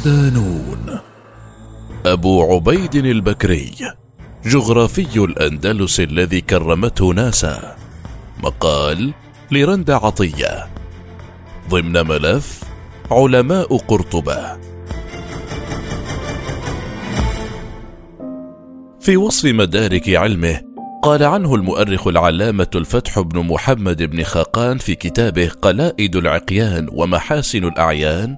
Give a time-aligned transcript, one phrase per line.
[0.00, 0.98] صدانون
[2.06, 3.72] أبو عبيد البكري
[4.46, 7.76] جغرافي الأندلس الذي كرمته ناسا.
[8.42, 9.12] مقال
[9.50, 10.66] لرند عطية.
[11.70, 12.62] ضمن ملف
[13.10, 14.56] علماء قرطبة.
[19.00, 20.60] في وصف مدارك علمه
[21.02, 28.36] قال عنه المؤرخ العلامة الفتح بن محمد بن خاقان في كتابه قلائد العقيان ومحاسن الأعيان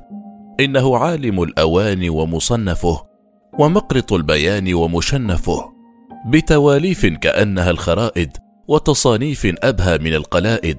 [0.64, 3.06] إنه عالم الأوان ومصنفه
[3.58, 5.72] ومقرط البيان ومشنفه
[6.26, 8.36] بتواليف كأنها الخرائد
[8.68, 10.78] وتصانيف أبهى من القلائد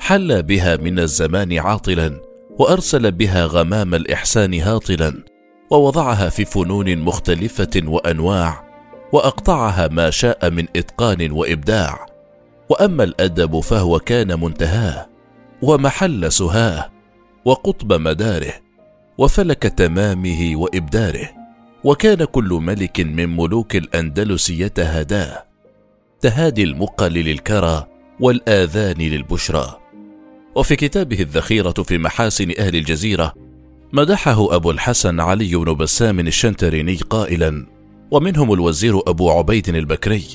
[0.00, 2.20] حل بها من الزمان عاطلا
[2.58, 5.24] وأرسل بها غمام الإحسان هاطلا
[5.70, 8.70] ووضعها في فنون مختلفة وأنواع
[9.12, 12.06] وأقطعها ما شاء من إتقان وإبداع.
[12.68, 15.08] وأما الأدب فهو كان منتهاه
[15.62, 16.90] ومحل سهاه
[17.44, 18.52] وقطب مداره
[19.20, 21.30] وفلك تمامه وإبداره
[21.84, 25.44] وكان كل ملك من ملوك الأندلس يتهاداه.
[26.20, 27.86] تهادي المقل للكرى
[28.20, 29.78] والآذان للبشرى.
[30.54, 33.34] وفي كتابه الذخيرة في محاسن أهل الجزيرة
[33.92, 37.66] مدحه أبو الحسن علي بن بسام الشنتريني قائلا
[38.10, 40.26] ومنهم الوزير أبو عبيد البكري.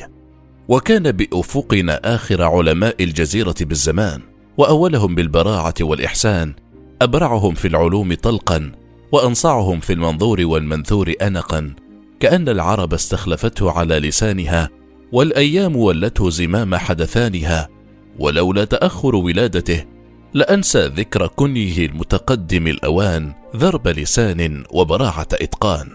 [0.67, 4.22] وكان بأفقنا آخر علماء الجزيرة بالزمان
[4.58, 6.53] وأولهم بالبراعة والإحسان
[7.02, 8.72] أبرعهم في العلوم طلقا
[9.12, 11.76] وأنصعهم في المنظور والمنثور أنقا.
[12.20, 14.70] كأن العرب استخلفته على لسانها
[15.12, 17.70] والأيام ولته زمام حدثانها.
[18.20, 19.86] ولولا تأخر ولادته
[20.34, 25.89] لأنسى ذكر كنيه المتقدم الأوان ذرب لسان وبراعة إتقان.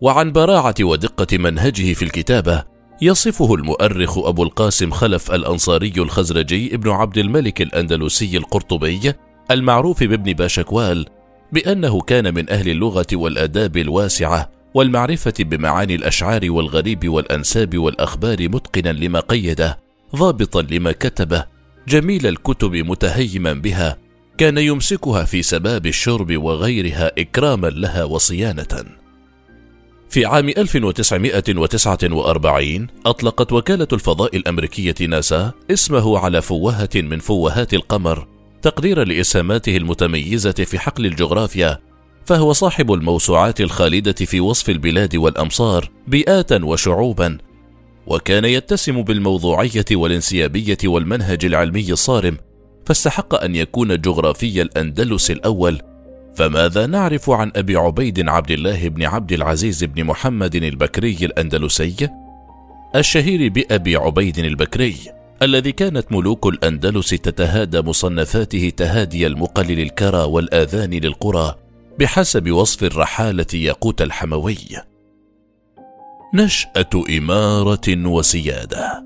[0.00, 2.64] وعن براعة ودقة منهجه في الكتابة
[3.02, 9.12] يصفه المؤرخ أبو القاسم خلف الأنصاري الخزرجي ابن عبد الملك الأندلسي القرطبي
[9.50, 11.06] المعروف بابن باشكوال
[11.52, 19.20] بأنه كان من أهل اللغة والآداب الواسعة والمعرفة بمعاني الأشعار والغريب والأنساب والأخبار متقنا لما
[19.20, 19.78] قيده
[20.16, 21.44] ضابطا لما كتبه
[21.88, 23.98] جميل الكتب متهيما بها
[24.38, 28.84] كان يمسكها في سباب الشرب وغيرها إكراما لها وصيانة.
[30.10, 38.26] في عام 1949 أطلقت وكالة الفضاء الأمريكية ناسا اسمه على فوهة من فوهات القمر
[38.62, 41.78] تقديرا لإسهاماته المتميزة في حقل الجغرافيا
[42.24, 47.38] فهو صاحب الموسوعات الخالدة في وصف البلاد والأمصار بيئات وشعوبا
[48.06, 52.36] وكان يتسم بالموضوعية والانسيابية والمنهج العلمي الصارم
[52.86, 55.80] فاستحق أن يكون جغرافي الأندلس الأول.
[56.34, 62.08] فماذا نعرف عن أبي عبيد عبد الله بن عبد العزيز بن محمد البكري الأندلسي؟
[62.96, 64.94] الشهير بأبي عبيد البكري.
[65.42, 71.54] الذي كانت ملوك الأندلس تتهادى مصنفاته تهادي المقلل الكرى والآذان للقرى
[71.98, 74.56] بحسب وصف الرحالة ياقوت الحموي.
[76.34, 79.04] نشأة إمارة وسيادة.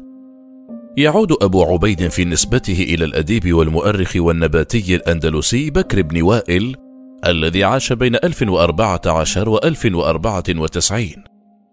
[0.96, 6.76] يعود أبو عبيد في نسبته إلى الأديب والمؤرخ والنباتي الأندلسي بكر بن وائل
[7.26, 11.06] الذي عاش بين 1014 و 1094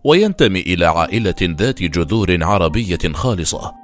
[0.04, 3.81] وينتمي إلى عائلة ذات جذور عربية خالصة.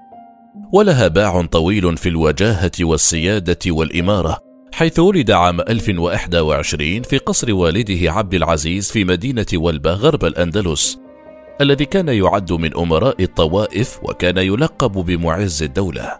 [0.74, 4.38] ولها باع طويل في الوجاهة والسيادة والإمارة
[4.74, 11.00] حيث ولد عام 1021 في قصر والده عبد العزيز في مدينة ولبة غرب الأندلس
[11.62, 16.20] الذي كان يعد من أمراء الطوائف وكان يلقب بمعز الدولة.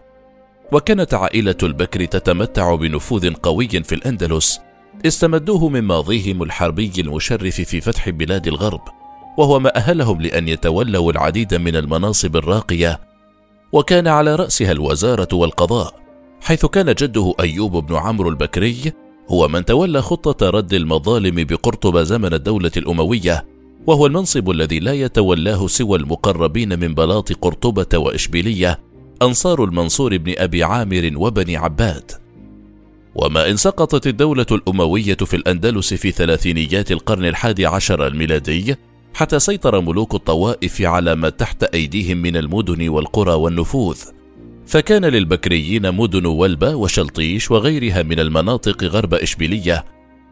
[0.72, 4.60] وكانت عائلة البكر تتمتع بنفوذ قوي في الأندلس
[5.06, 8.80] استمدوه من ماضيهم الحربي المشرف في فتح بلاد الغرب
[9.38, 13.07] وهو ما أهلهم لأن يتولوا العديد من المناصب الراقية
[13.72, 15.94] وكان على رأسها الوزارة والقضاء
[16.40, 18.92] حيث كان جده أيوب بن عمرو البكري
[19.28, 23.46] هو من تولى خطة رد المظالم بقرطبة زمن الدولة الأموية
[23.86, 28.80] وهو المنصب الذي لا يتولاه سوى المقربين من بلاط قرطبة وإشبيلية
[29.22, 32.12] أنصار المنصور بن أبي عامر وبني عباد.
[33.14, 38.76] وما إن سقطت الدولة الأموية في الأندلس في ثلاثينيات القرن الحادي عشر الميلادي
[39.18, 43.98] حتى سيطر ملوك الطوائف على ما تحت أيديهم من المدن والقرى والنفوذ.
[44.66, 49.84] فكان للبكريين مدن ولبة وشلطيش وغيرها من المناطق غرب إشبيلية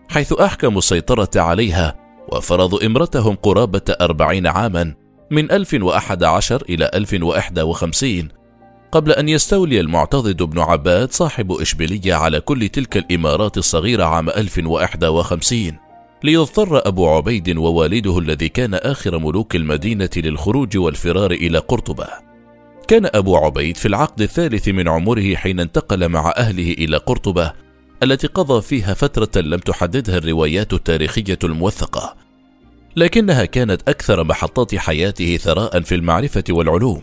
[0.09, 1.97] حيث أحكموا السيطرة عليها
[2.33, 4.95] وفرضوا إمرتهم قرابة أربعين عاما
[5.31, 8.29] من 1011 إلى 1051
[8.93, 15.86] قبل أن يستولي المعتضد بن عباد صاحب إشبيلية على كل تلك الإمارات الصغيرة عام 1051
[16.25, 22.07] ليضطر أبو عبيد ووالده الذي كان آخر ملوك المدينة للخروج والفرار إلى قرطبة.
[22.89, 27.53] كان أبو عبيد في العقد الثالث من عمره حين انتقل مع أهله إلى قرطبة
[28.03, 32.17] التي قضى فيها فترة لم تحددها الروايات التاريخية الموثقة،
[32.97, 37.03] لكنها كانت أكثر محطات حياته ثراء في المعرفة والعلوم،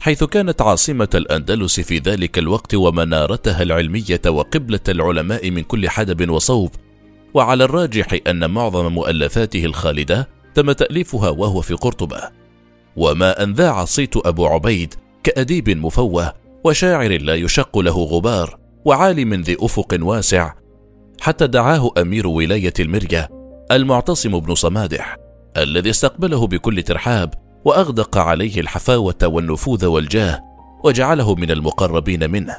[0.00, 6.70] حيث كانت عاصمة الأندلس في ذلك الوقت ومنارتها العلمية وقبلة العلماء من كل حدب وصوب،
[7.34, 12.20] وعلى الراجح أن معظم مؤلفاته الخالدة تم تأليفها وهو في قرطبة،
[12.96, 16.32] وما أن ذاع صيت أبو عبيد كأديب مفوه
[16.64, 20.54] وشاعر لا يشق له غبار وعالم ذي أفق واسع
[21.20, 23.28] حتى دعاه أمير ولاية المرية
[23.72, 25.16] المعتصم بن صمادح
[25.56, 27.34] الذي استقبله بكل ترحاب
[27.64, 30.40] وأغدق عليه الحفاوة والنفوذ والجاه
[30.84, 32.56] وجعله من المقربين منه.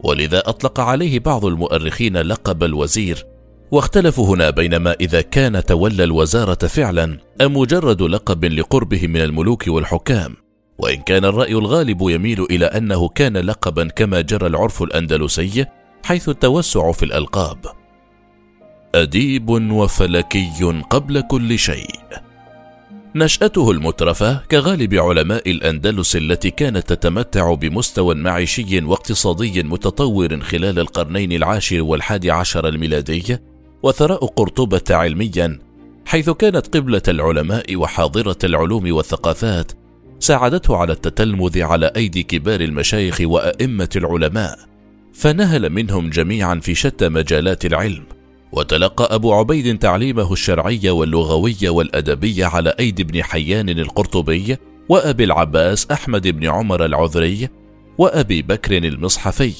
[0.00, 3.26] ولذا أطلق عليه بعض المؤرخين لقب الوزير
[3.70, 10.36] واختلفوا هنا بينما إذا كان تولى الوزارة فعلا أم مجرد لقب لقربه من الملوك والحكام
[10.78, 15.66] وإن كان الرأي الغالب يميل إلى أنه كان لقبا كما جرى العرف الأندلسي
[16.04, 17.58] حيث التوسع في الألقاب.
[18.94, 20.50] أديب وفلكي
[20.90, 21.90] قبل كل شيء.
[23.14, 31.82] نشأته المترفة كغالب علماء الأندلس التي كانت تتمتع بمستوى معيشي واقتصادي متطور خلال القرنين العاشر
[31.82, 33.38] والحادي عشر الميلادي،
[33.82, 35.58] وثراء قرطبة علميا،
[36.06, 39.72] حيث كانت قبلة العلماء وحاضرة العلوم والثقافات،
[40.20, 44.58] ساعدته على التتلمذ على أيدي كبار المشايخ وأئمة العلماء
[45.14, 48.04] فنهل منهم جميعا في شتى مجالات العلم
[48.52, 54.56] وتلقى أبو عبيد تعليمه الشرعي واللغوي والأدبي على أيدي ابن حيان القرطبي
[54.88, 57.48] وأبي العباس أحمد بن عمر العذري
[57.98, 59.52] وأبي بكر المصحفي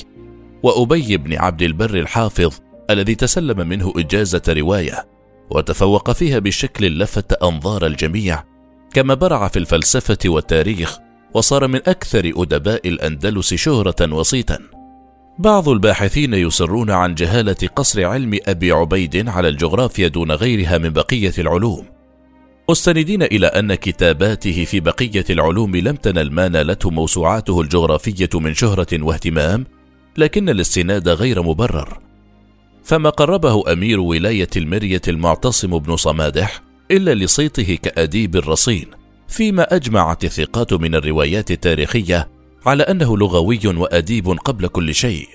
[0.62, 2.58] وأبي بن عبد البر الحافظ
[2.90, 5.06] الذي تسلم منه إجازة رواية
[5.50, 8.44] وتفوق فيها بشكل لفت أنظار الجميع
[8.94, 10.98] كما برع في الفلسفة والتاريخ
[11.34, 14.58] وصار من أكثر أدباء الأندلس شهرة وصيتا.
[15.38, 21.32] بعض الباحثين يصرون عن جهالة قصر علم أبي عبيد على الجغرافيا دون غيرها من بقية
[21.38, 21.86] العلوم،
[22.70, 28.86] مستندين إلى أن كتاباته في بقية العلوم لم تنل ما نالته موسوعاته الجغرافية من شهرة
[28.92, 29.66] واهتمام،
[30.16, 32.07] لكن الاستناد غير مبرر.
[32.88, 38.86] فما قربه أمير ولاية المرية المعتصم بن صمادح إلا لصيته كأديب رصين
[39.28, 42.28] فيما أجمعت الثقات من الروايات التاريخية
[42.66, 45.28] على أنه لغوي وأديب قبل كل شيء.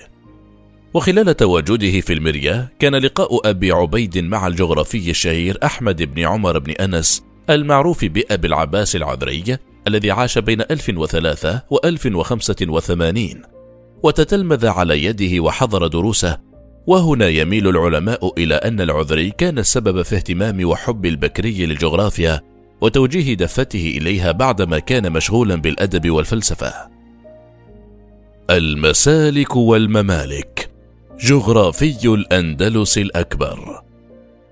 [0.94, 6.72] وخلال تواجده في المريا كان لقاء أبي عبيد مع الجغرافي الشهير أحمد بن عمر بن
[6.72, 9.58] أنس المعروف بأبي العباس العذري
[9.88, 13.42] الذي عاش بين 1003 و 1085
[14.02, 16.38] وتتلمذ على يده وحضر دروسه
[16.86, 22.40] وهنا يميل العلماء إلى أن العذري كان السبب في اهتمام وحب البكري للجغرافيا
[22.80, 26.74] وتوجيه دفته إليها بعدما كان مشغولا بالأدب والفلسفة.
[28.50, 30.70] المسالك والممالك.
[31.20, 33.84] جغرافي الأندلس الأكبر.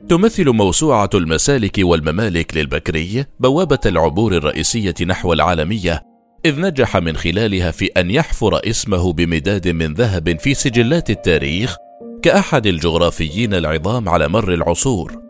[0.08, 6.02] تمثل موسوعة المسالك والممالك للبكري بوابة العبور الرئيسية نحو العالمية
[6.44, 11.76] إذ نجح من خلالها في أن يحفر اسمه بمداد من ذهب في سجلات التاريخ
[12.22, 15.22] كأحد الجغرافيين العظام على مر العصور.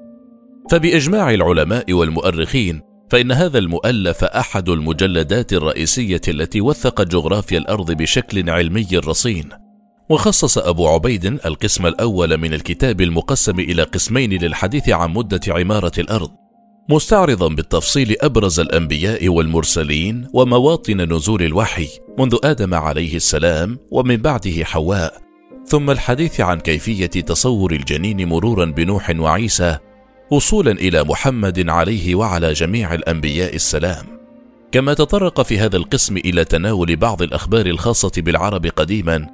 [0.70, 2.80] فبإجماع العلماء والمؤرخين
[3.10, 9.48] فإن هذا المؤلف أحد المجلدات الرئيسية التي وثقت جغرافيا الأرض بشكل علمي رصين.
[10.10, 16.30] وخصص أبو عبيد القسم الأول من الكتاب المقسم إلى قسمين للحديث عن مدة عمارة الأرض.
[16.90, 25.31] مستعرضا بالتفصيل أبرز الأنبياء والمرسلين ومواطن نزول الوحي منذ آدم عليه السلام ومن بعده حواء.
[25.72, 29.78] ثم الحديث عن كيفية تصور الجنين مرورا بنوح وعيسى
[30.30, 34.06] وصولا إلى محمد عليه وعلى جميع الأنبياء السلام.
[34.72, 39.26] كما تطرق في هذا القسم إلى تناول بعض الأخبار الخاصة بالعرب قديما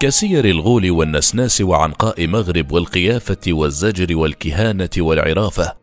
[0.00, 5.74] كسير الغول والنسناس وعنقاء مغرب والقيافة والزجر والكهانة والعرافة.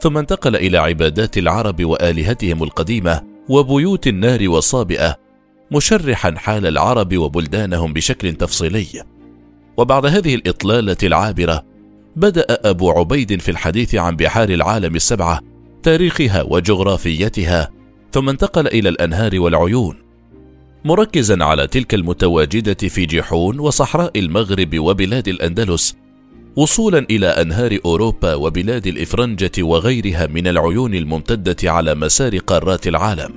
[0.00, 5.16] ثم انتقل إلى عبادات العرب وآلهتهم القديمة وبيوت النار والصابئه
[5.70, 9.17] مشرحا حال العرب وبلدانهم بشكل تفصيلي.
[9.78, 11.64] وبعد هذه الإطلالة العابرة
[12.16, 15.40] بدأ أبو عبيد في الحديث عن بحار العالم السبعة
[15.82, 17.70] تاريخها وجغرافيتها
[18.12, 19.96] ثم انتقل إلى الأنهار والعيون
[20.84, 25.96] مركزا على تلك المتواجدة في جيحون وصحراء المغرب وبلاد الأندلس
[26.56, 33.34] وصولا إلى أنهار أوروبا وبلاد الإفرنجة وغيرها من العيون الممتدة على مسار قارات العالم.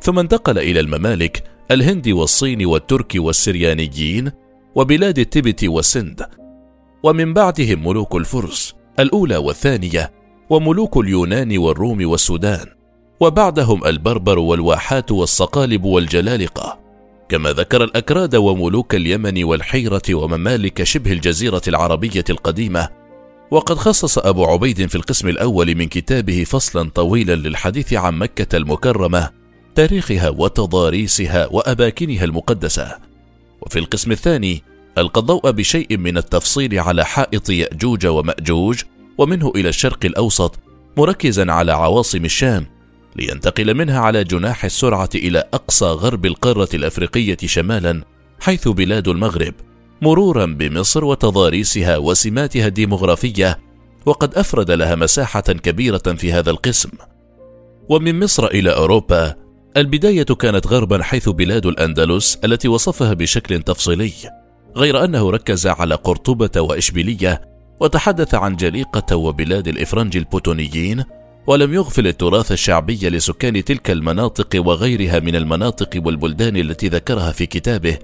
[0.00, 4.30] ثم انتقل إلى الممالك الهند والصين والترك والسريانيين
[4.78, 6.26] وبلاد التبت والسند
[7.02, 10.12] ومن بعدهم ملوك الفرس الأولى والثانية
[10.50, 12.66] وملوك اليونان والروم والسودان
[13.20, 16.78] وبعدهم البربر والواحات والصقالب والجلالقة.
[17.28, 22.88] كما ذكر الأكراد وملوك اليمن والحيرة وممالك شبه الجزيرة العربية القديمة.
[23.50, 29.30] وقد خصص أبو عبيد في القسم الأول من كتابه فصلا طويلا للحديث عن مكة المكرمة
[29.74, 33.07] تاريخها وتضاريسها وأماكنها المقدسة.
[33.68, 34.62] وفي القسم الثاني
[34.98, 38.82] ألقى الضوء بشيء من التفصيل على حائط يأجوج ومأجوج
[39.18, 40.58] ومنه إلى الشرق الأوسط
[40.96, 42.66] مركزا على عواصم الشام
[43.16, 48.02] لينتقل منها على جناح السرعة إلى أقصى غرب القارة الأفريقية شمالا
[48.40, 49.54] حيث بلاد المغرب
[50.02, 53.58] مرورا بمصر وتضاريسها وسماتها الديمغرافية
[54.06, 56.90] وقد أفرد لها مساحة كبيرة في هذا القسم.
[57.88, 64.12] ومن مصر إلى أوروبا البداية كانت غربا حيث بلاد الأندلس التي وصفها بشكل تفصيلي
[64.76, 67.40] غير أنه ركز على قرطبة وإشبيلية
[67.80, 71.04] وتحدث عن جليقة وبلاد الإفرنج البوتونيين
[71.46, 77.98] ولم يغفل التراث الشعبي لسكان تلك المناطق وغيرها من المناطق والبلدان التي ذكرها في كتابه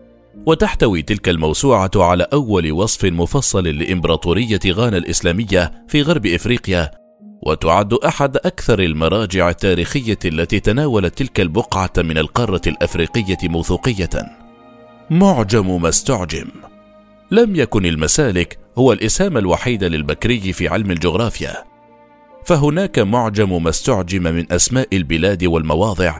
[0.46, 7.03] وتحتوي تلك الموسوعة على أول وصف مفصل لإمبراطورية غانا الإسلامية في غرب إفريقيا
[7.46, 14.10] وتعد أحد أكثر المراجع التاريخية التي تناولت تلك البقعة من القارة الأفريقية موثوقية.
[15.10, 16.46] معجم ما استعجم
[17.30, 21.64] لم يكن المسالك هو الإسهام الوحيد للبكري في علم الجغرافيا.
[22.44, 26.18] فهناك معجم ما استعجم من أسماء البلاد والمواضع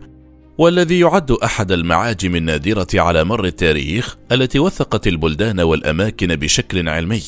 [0.59, 7.23] والذي يعد أحد المعاجم النادرة على مر التاريخ التي وثقت البلدان والأماكن بشكل علمي.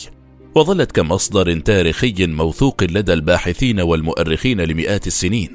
[0.56, 5.50] وظلت كمصدر تاريخي موثوق لدى الباحثين والمؤرخين لمئات السنين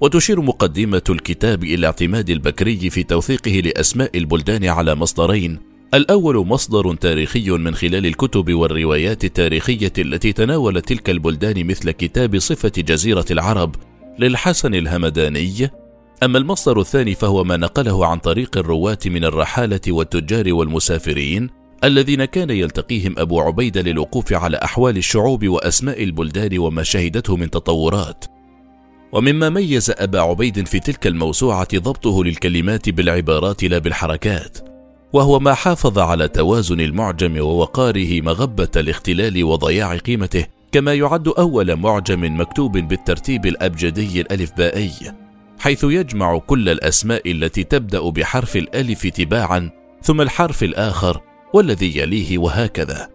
[0.00, 5.58] وتشير مقدمة الكتاب إلى اعتماد البكري في توثيقه لأسماء البلدان على مصدرين
[5.94, 12.72] الأول مصدر تاريخي من خلال الكتب والروايات التاريخية التي تناولت تلك البلدان مثل كتاب صفة
[12.78, 13.74] جزيرة العرب
[14.18, 15.70] للحسن الهمداني.
[16.22, 22.50] أما المصدر الثاني فهو ما نقله عن طريق الرواة من الرحالة والتجار والمسافرين الذين كان
[22.50, 28.24] يلتقيهم أبو عبيدة للوقوف على أحوال الشعوب وأسماء البلدان وما شهدته من تطورات.
[29.12, 34.58] ومما ميز أبا عبيد في تلك الموسوعة ضبطه للكلمات بالعبارات لا بالحركات
[35.12, 42.40] وهو ما حافظ على توازن المعجم ووقاره مغبة الاختلال وضياع قيمته كما يعد أول معجم
[42.40, 44.90] مكتوب بالترتيب الأبجدي الألفبائي
[45.58, 49.70] حيث يجمع كل الأسماء التي تبدأ بحرف الألف تباعا
[50.02, 51.20] ثم الحرف الآخر
[51.52, 53.08] والذي يليه وهكذا.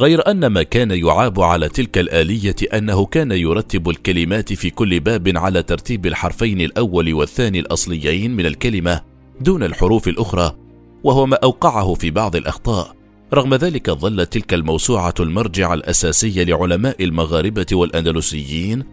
[0.00, 5.32] غير أن ما كان يعاب على تلك الآلية أنه كان يرتب الكلمات في كل باب
[5.36, 9.02] على ترتيب الحرفين الأول والثاني الأصليين من الكلمة
[9.40, 10.56] دون الحروف الأخرى
[11.04, 12.96] وهو ما أوقعه في بعض الأخطاء.
[13.34, 18.84] رغم ذلك ظلت تلك الموسوعة المرجع الأساسي لعلماء المغاربة والأندلسيين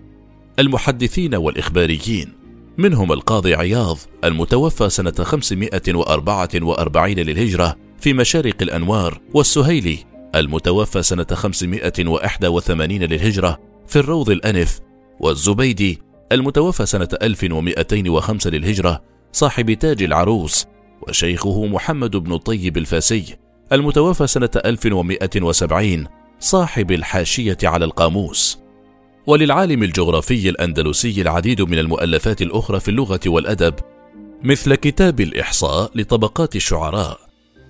[0.59, 2.33] المحدثين والإخباريين
[2.77, 9.97] منهم القاضي عياض المتوفى سنة 544 للهجرة في مشارق الأنوار والسهيلي
[10.35, 14.79] المتوفى سنة 581 للهجرة في الروض الأنف
[15.19, 20.65] والزبيدي المتوفى سنة 1205 للهجرة صاحب تاج العروس
[21.01, 23.37] وشيخه محمد بن الطيب الفاسي
[23.71, 26.07] المتوفى سنة 1170
[26.39, 28.59] صاحب الحاشية على القاموس.
[29.27, 33.73] وللعالم الجغرافي الأندلسي العديد من المؤلفات الأخرى في اللغة والأدب
[34.43, 37.22] مثل كتاب الإحصاء لطبقات الشعراء.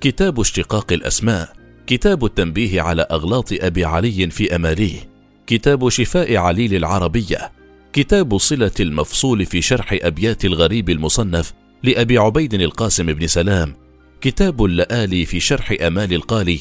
[0.03, 1.53] كتاب اشتقاق الأسماء
[1.87, 5.09] كتاب التنبيه على أغلاط أبي علي في أماليه
[5.47, 7.51] كتاب شفاء عليل العربية
[7.93, 13.75] كتاب صلة المفصول في شرح أبيات الغريب المصنف لأبي عبيد القاسم بن سلام
[14.21, 16.59] كتاب اللآلي في شرح أمال القالي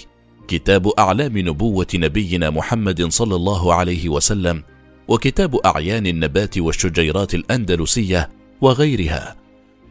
[0.49, 4.63] كتاب أعلام نبوة نبينا محمد صلى الله عليه وسلم
[5.09, 8.31] وكتاب أعيان النبات والشجيرات الأندلسية
[8.61, 9.37] وغيرها.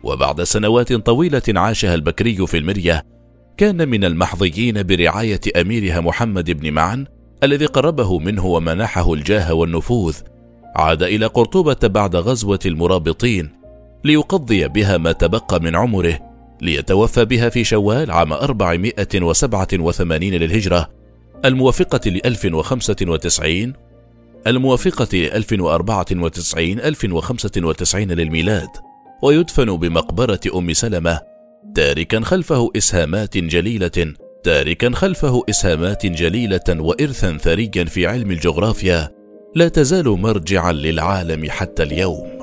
[0.04, 3.21] وبعد سنوات طويلة عاشها البكري في المرية
[3.58, 7.06] كان من المحظيين برعاية أميرها محمد بن معن
[7.44, 10.16] الذي قربه منه ومنحه الجاه والنفوذ.
[10.76, 13.50] عاد إلى قرطبة بعد غزوة المرابطين
[14.04, 16.20] ليقضي بها ما تبقى من عمره
[16.62, 20.90] ليتوفى بها في شوال عام 487 للهجرة.
[21.46, 23.74] الموافقة ل 1095
[24.48, 28.70] الموافقة ل 1094 1095 للميلاد.
[29.24, 31.31] ويدفن بمقبرة أم سلمة
[31.76, 34.14] تاركا خلفه إسهامات جليلة
[34.44, 39.10] تاركا خلفه إسهامات جليلة وإرثا ثريا في علم الجغرافيا.
[39.56, 42.41] لا تزال مرجعا للعالم حتى اليوم.